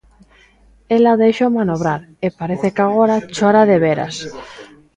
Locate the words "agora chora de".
2.83-3.77